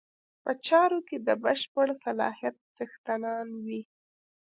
[0.43, 3.81] په چارو کې د بشپړ صلاحیت څښتنان وي.